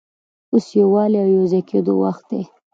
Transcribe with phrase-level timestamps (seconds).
[0.51, 2.41] اوس د یووالي او یو ځای کېدلو وخت دی.